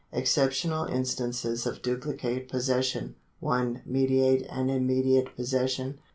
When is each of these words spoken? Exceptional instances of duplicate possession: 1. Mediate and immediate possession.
Exceptional 0.11 0.85
instances 0.85 1.67
of 1.67 1.83
duplicate 1.83 2.49
possession: 2.49 3.17
1. 3.39 3.83
Mediate 3.85 4.47
and 4.49 4.71
immediate 4.71 5.35
possession. 5.35 5.99